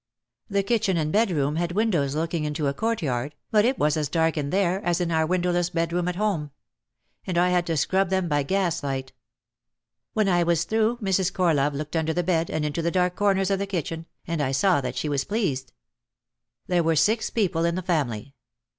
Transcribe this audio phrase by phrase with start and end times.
[0.49, 4.35] The kitchen and bedroom had windows looking into a courtyard but it was as dark
[4.35, 6.49] in there as in our window less bedroom at home.
[7.27, 9.13] And I had to scrub them by gas light.
[10.13, 11.31] When I was through Mrs.
[11.31, 14.53] Corlove looked under the bed and into the dark corners of the kitchen, and I
[14.53, 15.71] saw that she was pleased.
[16.65, 18.33] There were six people in the family.